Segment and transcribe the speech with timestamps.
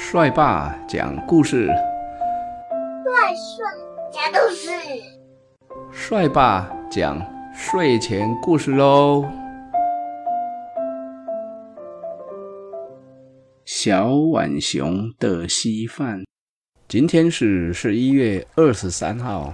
[0.00, 3.66] 帅爸讲故事，帅帅
[4.12, 4.70] 讲故事，
[5.92, 7.20] 帅爸讲
[7.52, 9.28] 睡前故事喽。
[13.66, 16.24] 小浣熊的稀饭。
[16.86, 19.52] 今天是十一月二十三号，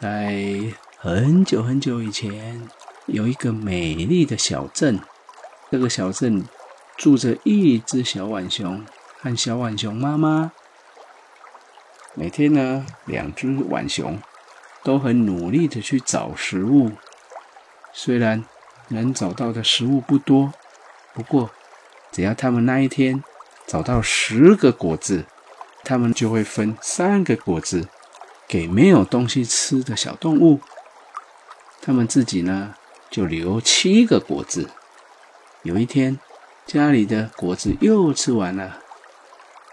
[0.00, 0.56] 在
[0.96, 2.60] 很久很久以前，
[3.06, 4.98] 有一个美丽的小镇，
[5.70, 6.42] 这个小镇
[6.96, 8.82] 住着一只小浣熊。
[9.20, 10.52] 和小浣熊妈妈
[12.14, 14.18] 每天呢，两只浣熊
[14.84, 16.92] 都很努力的去找食物。
[17.92, 18.44] 虽然
[18.88, 20.52] 能找到的食物不多，
[21.12, 21.50] 不过
[22.12, 23.22] 只要他们那一天
[23.66, 25.24] 找到十个果子，
[25.82, 27.88] 他们就会分三个果子
[28.46, 30.60] 给没有东西吃的小动物。
[31.82, 32.76] 他们自己呢，
[33.10, 34.70] 就留七个果子。
[35.62, 36.18] 有一天，
[36.66, 38.80] 家里的果子又吃完了。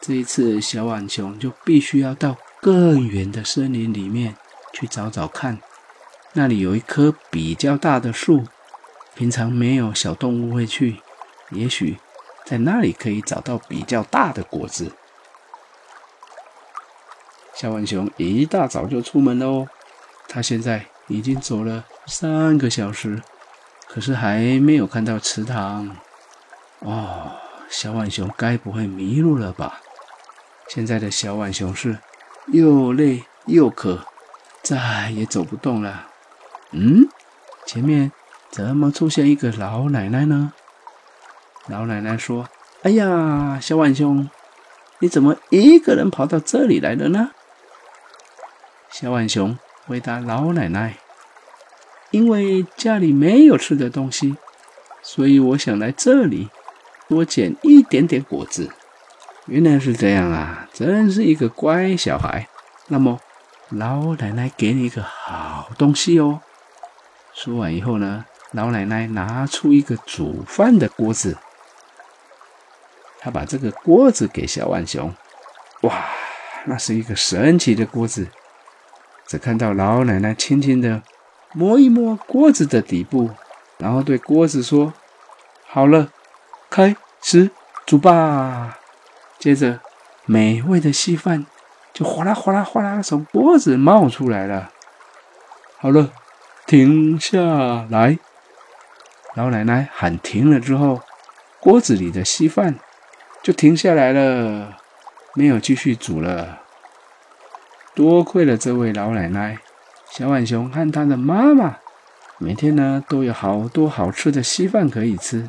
[0.08, 4.36] 这一次，小浣熊就必须要到更远的森林里面
[4.72, 5.58] 去找找看，
[6.34, 8.45] 那里有一棵比较大的树，
[9.16, 10.98] 平常没有小动物会去，
[11.50, 11.98] 也许
[12.45, 14.92] 在那里可以找到比较大的果子。
[17.56, 19.67] 小浣熊一大早就出门了哦，
[20.28, 23.23] 他现在已经走了三个小时，
[23.88, 25.98] 可是还没有看到池塘。
[26.81, 27.31] 哦，
[27.72, 29.81] 小浣熊该不会迷路了吧？
[30.67, 31.99] 现在的小浣熊是
[32.47, 34.05] 又累又渴，
[34.61, 36.08] 再也走不动了。
[36.71, 37.08] 嗯，
[37.66, 38.11] 前面
[38.49, 40.53] 怎么出现一个老奶奶呢？
[41.67, 42.47] 老奶奶说
[42.83, 44.30] ：“哎呀，小浣熊，
[44.99, 47.31] 你怎么一个人跑到这里来了呢？”
[48.89, 50.97] 小浣熊回答老奶奶
[52.11, 54.36] ：“因为家里没有吃的东西，
[55.02, 56.49] 所以我想来这里
[57.08, 58.71] 多捡一点点果子。”
[59.48, 62.48] 原来是这样啊，真是一个乖小孩。
[62.88, 63.20] 那么，
[63.70, 66.42] 老奶奶给你一个好东西哦。
[67.32, 71.38] 说完以后呢，老奶奶拿出一个煮饭的锅子，
[73.20, 75.14] 她把这个锅子给小浣熊。
[75.82, 76.05] 哇，
[76.66, 78.28] 那是一个神奇的锅子。
[79.28, 81.04] 只看到老奶奶轻轻的
[81.54, 83.30] 摸一摸锅子的底部，
[83.78, 84.94] 然后对锅子说
[85.67, 86.10] ：“好了，
[86.70, 87.52] 开始
[87.86, 88.80] 煮吧。”
[89.45, 89.80] 接着，
[90.26, 91.45] 美味的稀饭
[91.94, 94.72] 就哗啦哗啦哗啦从锅子冒出来了。
[95.78, 96.10] 好了，
[96.66, 98.17] 停下来！
[99.36, 101.00] 老奶奶喊停了之后，
[101.60, 102.80] 锅子里的稀饭
[103.44, 104.80] 就停下来了，
[105.36, 106.61] 没有继续煮了。
[107.94, 109.60] 多亏了这位老奶奶，
[110.10, 111.78] 小浣熊和他的妈妈
[112.39, 115.48] 每天呢都有好多好吃的稀饭可以吃，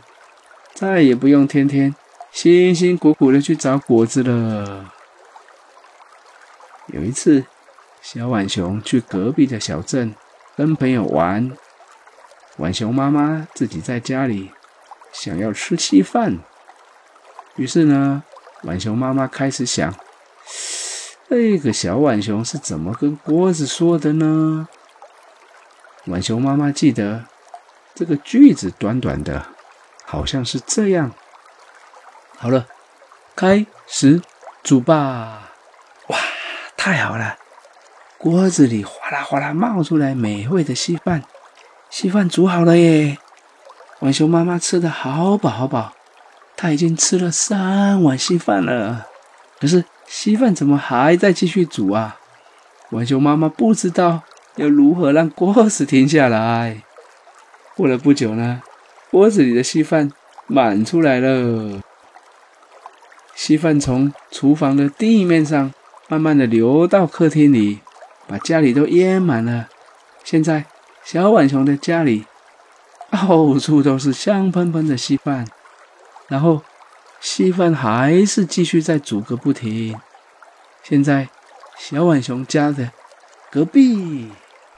[0.75, 1.95] 再也不用天天。
[2.37, 4.93] 辛辛苦苦的去找果子了。
[6.89, 7.47] 有一次，
[8.03, 10.15] 小浣熊去隔壁的小镇
[10.55, 11.51] 跟朋友玩，
[12.59, 14.51] 浣熊妈妈自己在家里
[15.11, 16.41] 想要吃稀饭，
[17.55, 18.23] 于是呢，
[18.61, 19.95] 浣熊妈妈开始想：
[21.31, 24.69] 这个小浣熊是怎么跟锅子说的呢？
[26.05, 27.25] 浣熊妈妈记得
[27.95, 29.47] 这个句子短短的，
[30.05, 31.15] 好像是这样。
[32.39, 32.67] 好了，
[33.35, 34.21] 开始
[34.63, 35.53] 煮吧！
[36.09, 36.19] 哇，
[36.77, 37.39] 太好了！
[38.19, 41.23] 锅子里哗啦哗啦冒出来美味的稀饭，
[41.89, 43.19] 稀饭煮好了耶！
[44.01, 45.95] 浣熊妈妈吃的好饱好饱，
[46.57, 49.07] 她已经吃了三碗稀饭了。
[49.59, 52.19] 可是稀饭怎么还在继续煮啊？
[52.91, 54.23] 浣熊妈妈不知道
[54.57, 56.83] 要如何让锅子停下来。
[57.75, 58.63] 过了不久呢，
[59.11, 60.13] 锅子里的稀饭
[60.47, 61.81] 满出来了。
[63.37, 65.73] 稀饭从厨房的地面上
[66.09, 67.81] 慢慢的流到客厅里，
[68.27, 69.69] 把家里都淹满了。
[70.25, 70.65] 现在
[71.05, 72.25] 小浣熊的家里
[73.11, 75.47] 到处都是香喷喷的稀饭，
[76.29, 76.63] 然后
[77.21, 79.97] 稀饭还是继续在煮个不停。
[80.83, 81.29] 现在
[81.79, 82.91] 小浣熊家的
[83.53, 84.31] 隔壁、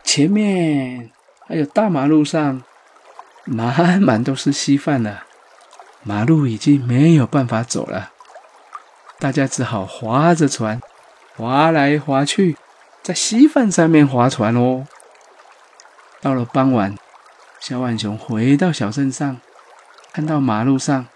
[0.03, 1.11] 前面
[1.47, 2.63] 还有大马路上，
[3.45, 5.25] 满满都是稀饭了，
[6.03, 8.11] 马路已经没有办法走了。
[9.21, 10.81] 大家只好划着船，
[11.37, 12.57] 划来划去，
[13.03, 14.87] 在稀饭上面划船哦。
[16.21, 16.97] 到了傍晚，
[17.59, 19.41] 小浣熊回到小镇上，
[20.13, 21.07] 看到马路上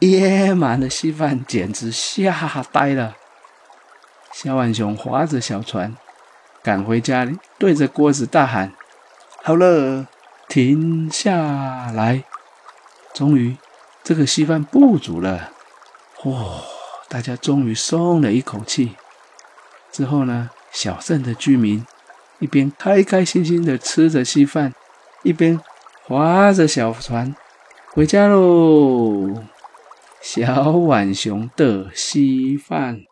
[0.00, 3.16] 淹满了稀饭，简直吓呆了。
[4.32, 5.94] 小浣熊划着小船
[6.62, 8.72] 赶回家里，对着锅子大喊
[9.44, 10.06] ：“好了，
[10.48, 12.24] 停下来！”
[13.12, 13.56] 终于，
[14.02, 15.52] 这个稀饭不煮了。
[16.18, 16.73] 嚯！
[17.08, 18.96] 大家终于松了一口气。
[19.92, 21.86] 之后呢，小镇的居民
[22.40, 24.74] 一边开开心心的吃着稀饭，
[25.22, 25.60] 一边
[26.02, 27.34] 划着小船
[27.92, 29.44] 回家喽。
[30.20, 33.02] 小浣熊的稀饭。